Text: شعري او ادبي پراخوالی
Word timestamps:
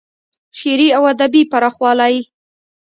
شعري 0.57 0.87
او 0.97 1.03
ادبي 1.13 1.41
پراخوالی 1.51 2.15